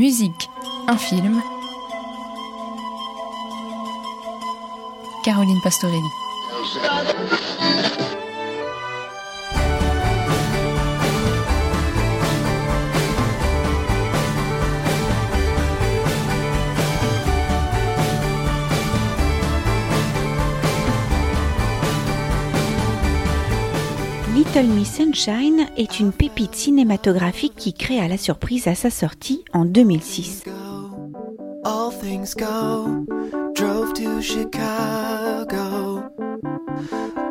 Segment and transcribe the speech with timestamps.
[0.00, 0.48] Musique,
[0.88, 1.42] un film.
[5.22, 6.08] Caroline Pastorelli.
[24.52, 29.44] Little Miss Sunshine est une pépite cinématographique qui crée à la surprise à sa sortie
[29.52, 30.42] en 2006.
[31.64, 33.06] All things go,
[33.54, 36.02] drove to Chicago.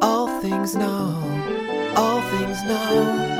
[0.00, 1.12] All things know,
[1.96, 3.31] all things know.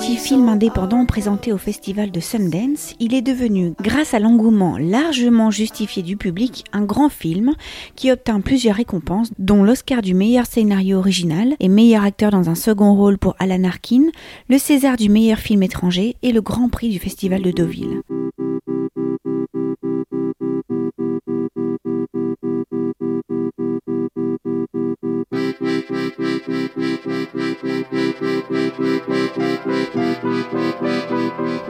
[0.00, 5.50] Petit film indépendant présenté au festival de Sundance, il est devenu, grâce à l'engouement largement
[5.50, 7.52] justifié du public, un grand film
[7.96, 12.54] qui obtint plusieurs récompenses, dont l'Oscar du meilleur scénario original et meilleur acteur dans un
[12.54, 14.04] second rôle pour Alan Arkin,
[14.48, 18.00] le César du meilleur film étranger et le Grand Prix du festival de Deauville.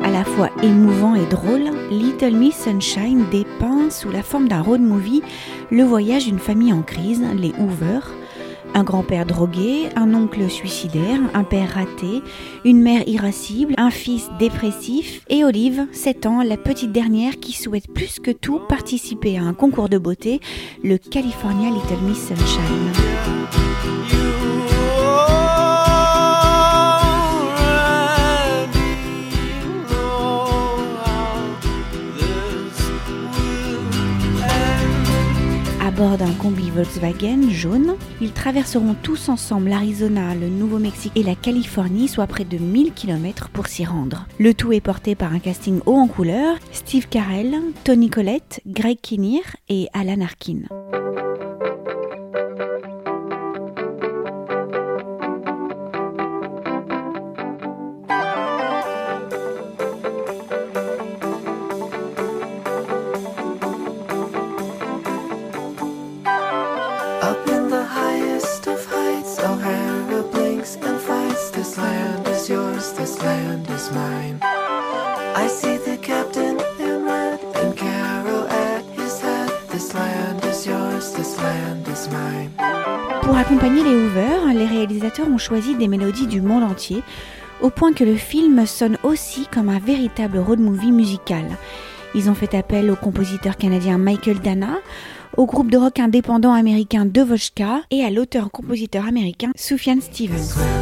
[0.02, 4.80] À la fois émouvant et drôle, Little Miss Sunshine dépeint sous la forme d'un road
[4.80, 5.22] movie
[5.70, 8.00] le voyage d'une famille en crise, les Hoover.
[8.72, 12.22] Un grand-père drogué, un oncle suicidaire, un père raté,
[12.64, 17.92] une mère irascible, un fils dépressif et Olive, 7 ans, la petite dernière qui souhaite
[17.92, 20.40] plus que tout participer à un concours de beauté,
[20.82, 22.92] le California Little Miss Sunshine.
[36.00, 42.26] D'un combi Volkswagen jaune, ils traverseront tous ensemble l'Arizona, le Nouveau-Mexique et la Californie, soit
[42.26, 44.26] près de 1000 km pour s'y rendre.
[44.38, 48.98] Le tout est porté par un casting haut en couleur, Steve Carell, Tony Collette, Greg
[49.02, 50.99] Kinnear et Alan Arkin.
[83.22, 87.02] Pour accompagner les Hoover, les réalisateurs ont choisi des mélodies du monde entier,
[87.60, 91.44] au point que le film sonne aussi comme un véritable road movie musical.
[92.14, 94.78] Ils ont fait appel au compositeur canadien Michael Dana,
[95.36, 100.79] au groupe de rock indépendant américain Devoshka et à l'auteur-compositeur américain Sufjan Stevens.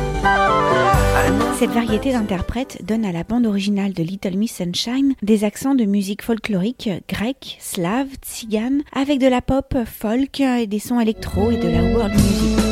[1.59, 5.85] Cette variété d'interprètes donne à la bande originale de Little Miss Sunshine des accents de
[5.85, 11.57] musique folklorique grecque, slave, tzigane, avec de la pop, folk et des sons électro et
[11.57, 12.68] de la world music.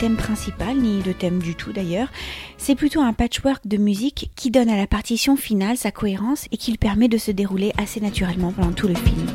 [0.00, 2.08] Thème principal, ni de thème du tout d'ailleurs.
[2.56, 6.56] C'est plutôt un patchwork de musique qui donne à la partition finale sa cohérence et
[6.56, 9.26] qui le permet de se dérouler assez naturellement pendant tout le film.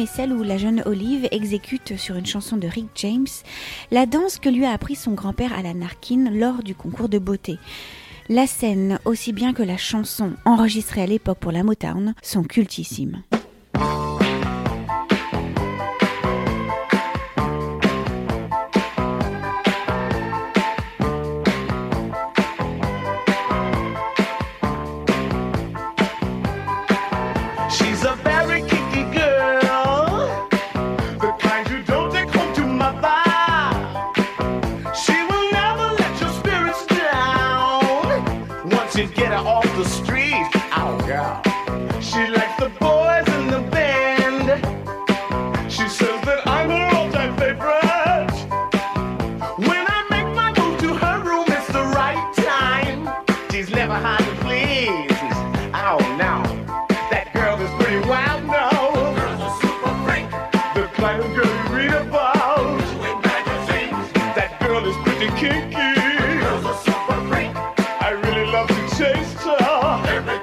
[0.00, 3.26] Est celle où la jeune Olive exécute sur une chanson de Rick James
[3.90, 7.58] la danse que lui a appris son grand-père Alan Arkin lors du concours de beauté.
[8.28, 13.22] La scène, aussi bien que la chanson enregistrée à l'époque pour la Motown, sont cultissimes.
[39.06, 40.46] to get her off the street.
[40.76, 41.40] Oh, girl,
[42.02, 44.60] She likes the boys in the band.
[45.72, 48.36] She says that I'm her all time favorite.
[49.56, 53.08] When I make my move to her room, it's the right time.
[53.50, 55.16] She's never hard to please.
[55.72, 56.34] Oh, no.
[57.10, 58.68] That girl is pretty wild, no.
[59.16, 60.28] Girl's a super freak.
[60.74, 62.80] The kind of girl you read about.
[63.08, 64.12] in magazines.
[64.36, 65.89] That girl is pretty kinky.
[69.42, 70.39] Every